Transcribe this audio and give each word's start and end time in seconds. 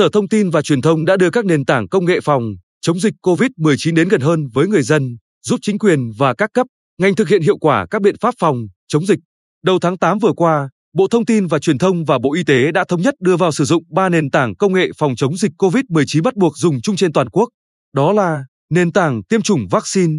Sở 0.00 0.08
Thông 0.12 0.28
tin 0.28 0.50
và 0.50 0.62
Truyền 0.62 0.82
thông 0.82 1.04
đã 1.04 1.16
đưa 1.16 1.30
các 1.30 1.44
nền 1.44 1.64
tảng 1.64 1.88
công 1.88 2.04
nghệ 2.04 2.20
phòng 2.20 2.42
chống 2.80 3.00
dịch 3.00 3.14
COVID-19 3.22 3.94
đến 3.94 4.08
gần 4.08 4.20
hơn 4.20 4.48
với 4.52 4.66
người 4.66 4.82
dân, 4.82 5.16
giúp 5.42 5.58
chính 5.62 5.78
quyền 5.78 6.10
và 6.18 6.34
các 6.34 6.50
cấp, 6.54 6.66
ngành 6.98 7.14
thực 7.14 7.28
hiện 7.28 7.42
hiệu 7.42 7.58
quả 7.58 7.86
các 7.90 8.02
biện 8.02 8.14
pháp 8.20 8.34
phòng 8.38 8.56
chống 8.88 9.06
dịch. 9.06 9.18
Đầu 9.64 9.78
tháng 9.78 9.98
8 9.98 10.18
vừa 10.18 10.32
qua, 10.32 10.68
Bộ 10.94 11.06
Thông 11.10 11.24
tin 11.24 11.46
và 11.46 11.58
Truyền 11.58 11.78
thông 11.78 12.04
và 12.04 12.18
Bộ 12.18 12.34
Y 12.34 12.44
tế 12.44 12.72
đã 12.72 12.84
thống 12.88 13.02
nhất 13.02 13.14
đưa 13.20 13.36
vào 13.36 13.52
sử 13.52 13.64
dụng 13.64 13.82
3 13.90 14.08
nền 14.08 14.30
tảng 14.30 14.56
công 14.56 14.72
nghệ 14.72 14.90
phòng 14.98 15.16
chống 15.16 15.36
dịch 15.36 15.52
COVID-19 15.58 16.22
bắt 16.22 16.36
buộc 16.36 16.56
dùng 16.56 16.80
chung 16.80 16.96
trên 16.96 17.12
toàn 17.12 17.30
quốc. 17.30 17.48
Đó 17.94 18.12
là 18.12 18.44
nền 18.70 18.92
tảng 18.92 19.22
tiêm 19.24 19.42
chủng 19.42 19.68
vaccine, 19.70 20.12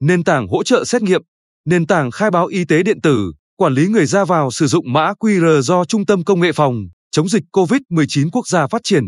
nền 0.00 0.24
tảng 0.24 0.48
hỗ 0.48 0.62
trợ 0.62 0.84
xét 0.84 1.02
nghiệm, 1.02 1.22
nền 1.64 1.86
tảng 1.86 2.10
khai 2.10 2.30
báo 2.30 2.46
y 2.46 2.64
tế 2.64 2.82
điện 2.82 3.00
tử, 3.00 3.32
quản 3.56 3.74
lý 3.74 3.88
người 3.88 4.06
ra 4.06 4.24
vào 4.24 4.50
sử 4.50 4.66
dụng 4.66 4.92
mã 4.92 5.12
QR 5.20 5.60
do 5.60 5.84
Trung 5.84 6.06
tâm 6.06 6.24
Công 6.24 6.40
nghệ 6.40 6.52
phòng 6.52 6.74
chống 7.10 7.28
dịch 7.28 7.42
COVID-19 7.52 8.28
quốc 8.32 8.48
gia 8.48 8.66
phát 8.66 8.80
triển. 8.84 9.04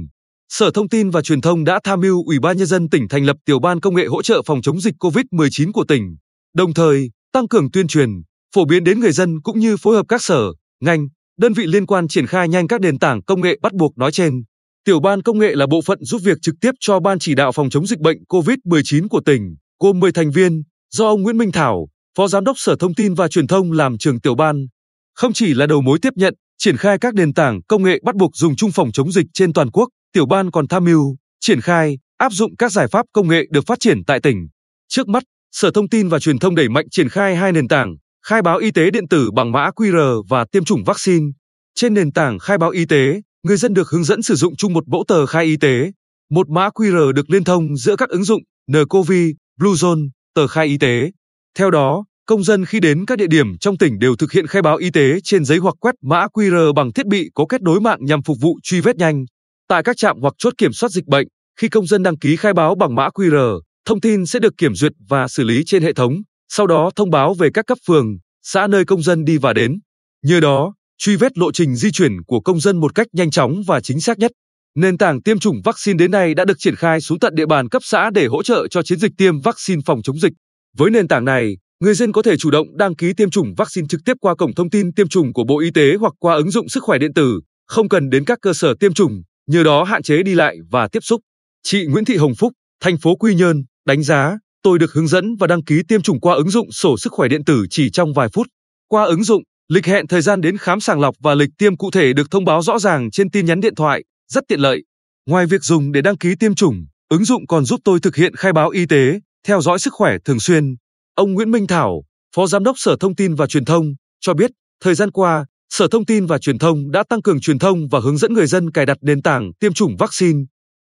Sở 0.48 0.70
Thông 0.74 0.88
tin 0.88 1.10
và 1.10 1.22
Truyền 1.22 1.40
thông 1.40 1.64
đã 1.64 1.80
tham 1.84 2.00
mưu 2.00 2.24
Ủy 2.26 2.38
ban 2.38 2.56
nhân 2.56 2.66
dân 2.66 2.88
tỉnh 2.88 3.08
thành 3.08 3.24
lập 3.24 3.36
tiểu 3.44 3.58
ban 3.58 3.80
công 3.80 3.94
nghệ 3.94 4.06
hỗ 4.06 4.22
trợ 4.22 4.42
phòng 4.46 4.62
chống 4.62 4.80
dịch 4.80 4.94
COVID-19 4.98 5.72
của 5.72 5.84
tỉnh, 5.88 6.16
đồng 6.54 6.74
thời 6.74 7.10
tăng 7.32 7.48
cường 7.48 7.70
tuyên 7.70 7.88
truyền, 7.88 8.10
phổ 8.54 8.64
biến 8.64 8.84
đến 8.84 9.00
người 9.00 9.12
dân 9.12 9.40
cũng 9.42 9.58
như 9.58 9.76
phối 9.76 9.96
hợp 9.96 10.06
các 10.08 10.22
sở, 10.22 10.52
ngành, 10.80 11.08
đơn 11.38 11.52
vị 11.52 11.66
liên 11.66 11.86
quan 11.86 12.08
triển 12.08 12.26
khai 12.26 12.48
nhanh 12.48 12.68
các 12.68 12.80
nền 12.80 12.98
tảng 12.98 13.22
công 13.22 13.40
nghệ 13.40 13.58
bắt 13.62 13.72
buộc 13.72 13.98
nói 13.98 14.12
trên. 14.12 14.42
Tiểu 14.84 15.00
ban 15.00 15.22
công 15.22 15.38
nghệ 15.38 15.54
là 15.54 15.66
bộ 15.66 15.80
phận 15.82 16.04
giúp 16.04 16.20
việc 16.24 16.38
trực 16.42 16.54
tiếp 16.60 16.70
cho 16.80 17.00
ban 17.00 17.18
chỉ 17.18 17.34
đạo 17.34 17.52
phòng 17.52 17.70
chống 17.70 17.86
dịch 17.86 17.98
bệnh 17.98 18.18
COVID-19 18.28 19.08
của 19.08 19.20
tỉnh, 19.20 19.56
gồm 19.80 20.00
10 20.00 20.12
thành 20.12 20.30
viên, 20.30 20.62
do 20.90 21.06
ông 21.06 21.22
Nguyễn 21.22 21.38
Minh 21.38 21.52
Thảo, 21.52 21.88
Phó 22.18 22.28
Giám 22.28 22.44
đốc 22.44 22.58
Sở 22.58 22.76
Thông 22.80 22.94
tin 22.94 23.14
và 23.14 23.28
Truyền 23.28 23.46
thông 23.46 23.72
làm 23.72 23.98
trưởng 23.98 24.20
tiểu 24.20 24.34
ban. 24.34 24.66
Không 25.14 25.32
chỉ 25.32 25.54
là 25.54 25.66
đầu 25.66 25.80
mối 25.80 25.98
tiếp 26.02 26.12
nhận, 26.16 26.34
triển 26.58 26.76
khai 26.76 26.98
các 26.98 27.14
nền 27.14 27.34
tảng 27.34 27.60
công 27.68 27.82
nghệ 27.82 27.98
bắt 28.04 28.14
buộc 28.14 28.36
dùng 28.36 28.56
chung 28.56 28.70
phòng 28.72 28.92
chống 28.92 29.12
dịch 29.12 29.26
trên 29.34 29.52
toàn 29.52 29.70
quốc, 29.70 29.88
tiểu 30.12 30.26
ban 30.26 30.50
còn 30.50 30.68
tham 30.68 30.84
mưu, 30.84 31.16
triển 31.40 31.60
khai, 31.60 31.98
áp 32.18 32.32
dụng 32.32 32.56
các 32.56 32.72
giải 32.72 32.88
pháp 32.88 33.06
công 33.12 33.28
nghệ 33.28 33.42
được 33.50 33.66
phát 33.66 33.80
triển 33.80 34.04
tại 34.04 34.20
tỉnh. 34.20 34.48
Trước 34.88 35.08
mắt, 35.08 35.22
Sở 35.52 35.70
Thông 35.70 35.88
tin 35.88 36.08
và 36.08 36.18
Truyền 36.18 36.38
thông 36.38 36.54
đẩy 36.54 36.68
mạnh 36.68 36.86
triển 36.90 37.08
khai 37.08 37.36
hai 37.36 37.52
nền 37.52 37.68
tảng, 37.68 37.96
khai 38.26 38.42
báo 38.42 38.58
y 38.58 38.70
tế 38.70 38.90
điện 38.90 39.08
tử 39.08 39.30
bằng 39.30 39.52
mã 39.52 39.70
QR 39.70 40.22
và 40.28 40.44
tiêm 40.52 40.64
chủng 40.64 40.84
vaccine. 40.84 41.26
Trên 41.74 41.94
nền 41.94 42.12
tảng 42.12 42.38
khai 42.38 42.58
báo 42.58 42.70
y 42.70 42.84
tế, 42.84 43.20
người 43.42 43.56
dân 43.56 43.74
được 43.74 43.88
hướng 43.90 44.04
dẫn 44.04 44.22
sử 44.22 44.34
dụng 44.34 44.56
chung 44.56 44.72
một 44.72 44.88
mẫu 44.88 45.04
tờ 45.08 45.26
khai 45.26 45.44
y 45.44 45.56
tế. 45.56 45.92
Một 46.30 46.48
mã 46.48 46.68
QR 46.68 47.12
được 47.12 47.30
liên 47.30 47.44
thông 47.44 47.76
giữa 47.76 47.96
các 47.96 48.08
ứng 48.08 48.24
dụng 48.24 48.42
nCoV, 48.72 49.12
Bluezone, 49.60 50.08
tờ 50.34 50.46
khai 50.46 50.66
y 50.66 50.78
tế. 50.78 51.10
Theo 51.58 51.70
đó, 51.70 52.04
công 52.26 52.44
dân 52.44 52.64
khi 52.64 52.80
đến 52.80 53.06
các 53.06 53.18
địa 53.18 53.26
điểm 53.26 53.58
trong 53.58 53.78
tỉnh 53.78 53.98
đều 53.98 54.16
thực 54.16 54.32
hiện 54.32 54.46
khai 54.46 54.62
báo 54.62 54.76
y 54.76 54.90
tế 54.90 55.20
trên 55.24 55.44
giấy 55.44 55.58
hoặc 55.58 55.74
quét 55.80 55.94
mã 56.02 56.26
QR 56.26 56.72
bằng 56.74 56.92
thiết 56.92 57.06
bị 57.06 57.30
có 57.34 57.46
kết 57.48 57.62
nối 57.62 57.80
mạng 57.80 57.98
nhằm 58.00 58.22
phục 58.22 58.36
vụ 58.40 58.58
truy 58.62 58.80
vết 58.80 58.96
nhanh. 58.96 59.24
Tại 59.68 59.82
các 59.82 59.96
trạm 59.96 60.20
hoặc 60.20 60.34
chốt 60.38 60.54
kiểm 60.58 60.72
soát 60.72 60.88
dịch 60.92 61.06
bệnh, 61.06 61.26
khi 61.60 61.68
công 61.68 61.86
dân 61.86 62.02
đăng 62.02 62.18
ký 62.18 62.36
khai 62.36 62.52
báo 62.52 62.74
bằng 62.74 62.94
mã 62.94 63.08
QR, 63.08 63.60
thông 63.84 64.00
tin 64.00 64.26
sẽ 64.26 64.38
được 64.38 64.54
kiểm 64.58 64.74
duyệt 64.74 64.92
và 65.08 65.28
xử 65.28 65.44
lý 65.44 65.62
trên 65.66 65.82
hệ 65.82 65.92
thống, 65.92 66.22
sau 66.48 66.66
đó 66.66 66.90
thông 66.96 67.10
báo 67.10 67.34
về 67.34 67.48
các 67.54 67.66
cấp 67.66 67.78
phường, 67.86 68.06
xã 68.42 68.66
nơi 68.66 68.84
công 68.84 69.02
dân 69.02 69.24
đi 69.24 69.38
và 69.38 69.52
đến. 69.52 69.78
Nhờ 70.24 70.40
đó, 70.40 70.74
truy 70.98 71.16
vết 71.16 71.38
lộ 71.38 71.52
trình 71.52 71.76
di 71.76 71.90
chuyển 71.90 72.22
của 72.26 72.40
công 72.40 72.60
dân 72.60 72.80
một 72.80 72.94
cách 72.94 73.06
nhanh 73.12 73.30
chóng 73.30 73.62
và 73.66 73.80
chính 73.80 74.00
xác 74.00 74.18
nhất. 74.18 74.30
Nền 74.74 74.98
tảng 74.98 75.22
tiêm 75.22 75.38
chủng 75.38 75.60
vaccine 75.64 75.96
đến 75.96 76.10
nay 76.10 76.34
đã 76.34 76.44
được 76.44 76.58
triển 76.58 76.76
khai 76.76 77.00
xuống 77.00 77.18
tận 77.18 77.34
địa 77.34 77.46
bàn 77.46 77.68
cấp 77.68 77.82
xã 77.84 78.10
để 78.10 78.26
hỗ 78.26 78.42
trợ 78.42 78.66
cho 78.70 78.82
chiến 78.82 78.98
dịch 78.98 79.12
tiêm 79.18 79.40
vaccine 79.40 79.80
phòng 79.86 80.02
chống 80.02 80.18
dịch. 80.18 80.32
Với 80.76 80.90
nền 80.90 81.08
tảng 81.08 81.24
này, 81.24 81.56
người 81.80 81.94
dân 81.94 82.12
có 82.12 82.22
thể 82.22 82.36
chủ 82.36 82.50
động 82.50 82.76
đăng 82.76 82.96
ký 82.96 83.12
tiêm 83.16 83.30
chủng 83.30 83.54
vaccine 83.56 83.86
trực 83.90 84.00
tiếp 84.04 84.14
qua 84.20 84.34
cổng 84.34 84.54
thông 84.54 84.70
tin 84.70 84.92
tiêm 84.92 85.08
chủng 85.08 85.32
của 85.32 85.44
Bộ 85.44 85.60
Y 85.60 85.70
tế 85.70 85.94
hoặc 86.00 86.12
qua 86.18 86.34
ứng 86.34 86.50
dụng 86.50 86.68
sức 86.68 86.82
khỏe 86.82 86.98
điện 86.98 87.14
tử, 87.14 87.40
không 87.66 87.88
cần 87.88 88.10
đến 88.10 88.24
các 88.24 88.38
cơ 88.42 88.52
sở 88.52 88.74
tiêm 88.80 88.94
chủng, 88.94 89.22
nhờ 89.48 89.62
đó 89.62 89.84
hạn 89.84 90.02
chế 90.02 90.22
đi 90.22 90.34
lại 90.34 90.56
và 90.70 90.88
tiếp 90.88 91.00
xúc. 91.02 91.20
Chị 91.62 91.86
Nguyễn 91.86 92.04
Thị 92.04 92.16
Hồng 92.16 92.34
Phúc, 92.34 92.52
thành 92.80 92.98
phố 92.98 93.16
Quy 93.16 93.34
Nhơn, 93.34 93.64
đánh 93.86 94.02
giá, 94.02 94.38
tôi 94.62 94.78
được 94.78 94.92
hướng 94.92 95.08
dẫn 95.08 95.36
và 95.36 95.46
đăng 95.46 95.64
ký 95.64 95.82
tiêm 95.88 96.02
chủng 96.02 96.20
qua 96.20 96.34
ứng 96.34 96.50
dụng 96.50 96.72
sổ 96.72 96.96
sức 96.98 97.12
khỏe 97.12 97.28
điện 97.28 97.44
tử 97.44 97.66
chỉ 97.70 97.90
trong 97.90 98.12
vài 98.12 98.28
phút. 98.28 98.46
Qua 98.88 99.04
ứng 99.04 99.24
dụng, 99.24 99.42
lịch 99.68 99.86
hẹn 99.86 100.06
thời 100.06 100.22
gian 100.22 100.40
đến 100.40 100.56
khám 100.58 100.80
sàng 100.80 101.00
lọc 101.00 101.14
và 101.20 101.34
lịch 101.34 101.50
tiêm 101.58 101.76
cụ 101.76 101.90
thể 101.90 102.12
được 102.12 102.30
thông 102.30 102.44
báo 102.44 102.62
rõ 102.62 102.78
ràng 102.78 103.10
trên 103.10 103.30
tin 103.30 103.46
nhắn 103.46 103.60
điện 103.60 103.74
thoại, 103.74 104.04
rất 104.32 104.44
tiện 104.48 104.60
lợi. 104.60 104.82
Ngoài 105.26 105.46
việc 105.46 105.62
dùng 105.62 105.92
để 105.92 106.00
đăng 106.00 106.18
ký 106.18 106.34
tiêm 106.40 106.54
chủng, 106.54 106.86
ứng 107.08 107.24
dụng 107.24 107.46
còn 107.46 107.64
giúp 107.64 107.80
tôi 107.84 108.00
thực 108.00 108.16
hiện 108.16 108.34
khai 108.36 108.52
báo 108.52 108.70
y 108.70 108.86
tế, 108.86 109.20
theo 109.46 109.60
dõi 109.60 109.78
sức 109.78 109.92
khỏe 109.92 110.16
thường 110.24 110.40
xuyên. 110.40 110.76
Ông 111.14 111.34
Nguyễn 111.34 111.50
Minh 111.50 111.66
Thảo, 111.66 112.02
Phó 112.36 112.46
Giám 112.46 112.64
đốc 112.64 112.78
Sở 112.78 112.96
Thông 113.00 113.14
tin 113.14 113.34
và 113.34 113.46
Truyền 113.46 113.64
thông, 113.64 113.94
cho 114.20 114.34
biết, 114.34 114.50
thời 114.80 114.94
gian 114.94 115.10
qua, 115.10 115.46
Sở 115.70 115.88
Thông 115.90 116.04
tin 116.04 116.26
và 116.26 116.38
Truyền 116.38 116.58
thông 116.58 116.90
đã 116.90 117.04
tăng 117.08 117.22
cường 117.22 117.40
truyền 117.40 117.58
thông 117.58 117.88
và 117.88 118.00
hướng 118.00 118.16
dẫn 118.16 118.32
người 118.32 118.46
dân 118.46 118.70
cài 118.70 118.86
đặt 118.86 118.98
nền 119.00 119.22
tảng 119.22 119.52
tiêm 119.60 119.72
chủng 119.72 119.96
vaccine. 119.96 120.38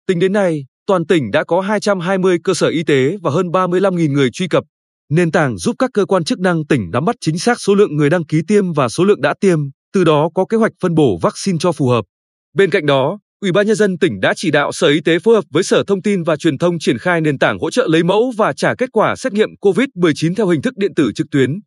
Tính 0.08 0.20
đến 0.20 0.34
nay, 0.34 0.66
toàn 0.88 1.06
tỉnh 1.06 1.32
đã 1.32 1.44
có 1.44 1.62
220 1.62 2.38
cơ 2.44 2.54
sở 2.54 2.68
y 2.68 2.84
tế 2.84 3.18
và 3.22 3.32
hơn 3.32 3.48
35.000 3.48 4.12
người 4.12 4.30
truy 4.32 4.48
cập. 4.48 4.64
Nền 5.10 5.32
tảng 5.32 5.58
giúp 5.58 5.76
các 5.80 5.90
cơ 5.94 6.06
quan 6.06 6.24
chức 6.24 6.40
năng 6.40 6.66
tỉnh 6.66 6.92
nắm 6.92 7.06
bắt 7.06 7.16
chính 7.22 7.40
xác 7.40 7.62
số 7.62 7.76
lượng 7.76 7.96
người 7.96 8.10
đăng 8.10 8.26
ký 8.26 8.42
tiêm 8.48 8.74
và 8.74 8.90
số 8.90 9.04
lượng 9.04 9.22
đã 9.22 9.34
tiêm, 9.40 9.60
từ 9.94 10.04
đó 10.04 10.30
có 10.36 10.46
kế 10.46 10.58
hoạch 10.58 10.74
phân 10.82 10.96
bổ 10.96 11.18
vaccine 11.22 11.58
cho 11.62 11.72
phù 11.72 11.88
hợp. 11.88 12.06
Bên 12.54 12.70
cạnh 12.70 12.86
đó, 12.86 13.20
Ủy 13.42 13.52
ban 13.52 13.68
nhân 13.68 13.76
dân 13.76 13.98
tỉnh 13.98 14.20
đã 14.20 14.34
chỉ 14.36 14.52
đạo 14.52 14.72
Sở 14.72 14.88
Y 14.88 15.02
tế 15.02 15.20
phối 15.20 15.36
hợp 15.36 15.44
với 15.50 15.64
Sở 15.64 15.84
Thông 15.88 16.02
tin 16.02 16.24
và 16.24 16.36
Truyền 16.36 16.58
thông 16.58 16.80
triển 16.80 16.98
khai 16.98 17.22
nền 17.22 17.40
tảng 17.40 17.60
hỗ 17.60 17.72
trợ 17.72 17.88
lấy 17.90 18.04
mẫu 18.04 18.34
và 18.38 18.54
trả 18.54 18.76
kết 18.76 18.90
quả 18.92 19.16
xét 19.16 19.34
nghiệm 19.34 19.50
COVID-19 19.62 20.36
theo 20.36 20.48
hình 20.48 20.62
thức 20.62 20.74
điện 20.78 20.92
tử 20.96 21.12
trực 21.16 21.28
tuyến. 21.32 21.60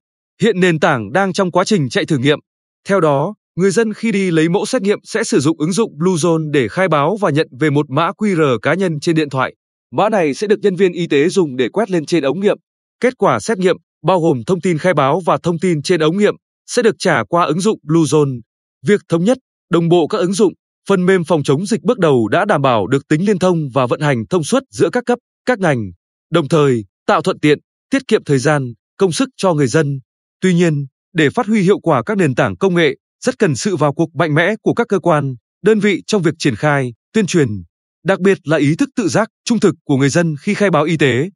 Hiện 0.42 0.60
nền 0.60 0.80
tảng 0.80 1.12
đang 1.12 1.32
trong 1.32 1.50
quá 1.50 1.64
trình 1.64 1.88
chạy 1.88 2.04
thử 2.06 2.18
nghiệm. 2.18 2.38
Theo 2.88 3.00
đó, 3.00 3.34
người 3.56 3.70
dân 3.70 3.92
khi 3.92 4.12
đi 4.12 4.30
lấy 4.30 4.48
mẫu 4.48 4.66
xét 4.66 4.82
nghiệm 4.82 4.98
sẽ 5.04 5.24
sử 5.24 5.40
dụng 5.40 5.58
ứng 5.58 5.72
dụng 5.72 5.98
Bluezone 5.98 6.50
để 6.50 6.68
khai 6.68 6.88
báo 6.88 7.16
và 7.20 7.30
nhận 7.30 7.48
về 7.60 7.70
một 7.70 7.90
mã 7.90 8.10
QR 8.10 8.58
cá 8.58 8.74
nhân 8.74 9.00
trên 9.00 9.16
điện 9.16 9.30
thoại. 9.30 9.54
Mã 9.92 10.08
này 10.08 10.34
sẽ 10.34 10.46
được 10.46 10.60
nhân 10.62 10.76
viên 10.76 10.92
y 10.92 11.06
tế 11.06 11.28
dùng 11.28 11.56
để 11.56 11.68
quét 11.68 11.90
lên 11.90 12.06
trên 12.06 12.24
ống 12.24 12.40
nghiệm. 12.40 12.56
Kết 13.00 13.18
quả 13.18 13.40
xét 13.40 13.58
nghiệm, 13.58 13.76
bao 14.06 14.20
gồm 14.20 14.42
thông 14.46 14.60
tin 14.60 14.78
khai 14.78 14.94
báo 14.94 15.20
và 15.26 15.38
thông 15.42 15.58
tin 15.58 15.82
trên 15.82 16.00
ống 16.00 16.18
nghiệm, 16.18 16.34
sẽ 16.66 16.82
được 16.82 16.94
trả 16.98 17.24
qua 17.24 17.44
ứng 17.44 17.60
dụng 17.60 17.78
Bluezone. 17.88 18.40
Việc 18.86 19.00
thống 19.08 19.24
nhất, 19.24 19.38
đồng 19.70 19.88
bộ 19.88 20.06
các 20.06 20.18
ứng 20.18 20.32
dụng, 20.32 20.52
phần 20.88 21.06
mềm 21.06 21.24
phòng 21.24 21.42
chống 21.42 21.66
dịch 21.66 21.82
bước 21.82 21.98
đầu 21.98 22.28
đã 22.28 22.44
đảm 22.44 22.62
bảo 22.62 22.86
được 22.86 23.08
tính 23.08 23.26
liên 23.26 23.38
thông 23.38 23.68
và 23.74 23.86
vận 23.86 24.00
hành 24.00 24.26
thông 24.30 24.44
suốt 24.44 24.62
giữa 24.70 24.90
các 24.90 25.04
cấp, 25.06 25.18
các 25.46 25.58
ngành, 25.58 25.90
đồng 26.30 26.48
thời 26.48 26.84
tạo 27.06 27.22
thuận 27.22 27.40
tiện, 27.40 27.58
tiết 27.90 28.08
kiệm 28.08 28.24
thời 28.24 28.38
gian, 28.38 28.72
công 28.96 29.12
sức 29.12 29.28
cho 29.36 29.54
người 29.54 29.66
dân. 29.66 30.00
Tuy 30.40 30.54
nhiên, 30.54 30.86
để 31.12 31.30
phát 31.30 31.46
huy 31.46 31.62
hiệu 31.62 31.78
quả 31.78 32.02
các 32.02 32.16
nền 32.16 32.34
tảng 32.34 32.56
công 32.56 32.74
nghệ, 32.74 32.96
rất 33.24 33.38
cần 33.38 33.56
sự 33.56 33.76
vào 33.76 33.92
cuộc 33.94 34.14
mạnh 34.14 34.34
mẽ 34.34 34.54
của 34.62 34.74
các 34.74 34.88
cơ 34.88 34.98
quan, 34.98 35.34
đơn 35.62 35.80
vị 35.80 36.02
trong 36.06 36.22
việc 36.22 36.34
triển 36.38 36.56
khai, 36.56 36.92
tuyên 37.12 37.26
truyền, 37.26 37.48
đặc 38.04 38.20
biệt 38.20 38.38
là 38.44 38.56
ý 38.56 38.76
thức 38.76 38.88
tự 38.96 39.08
giác, 39.08 39.28
trung 39.44 39.60
thực 39.60 39.74
của 39.84 39.96
người 39.96 40.08
dân 40.08 40.34
khi 40.40 40.54
khai 40.54 40.70
báo 40.70 40.84
y 40.84 40.96
tế. 40.96 41.28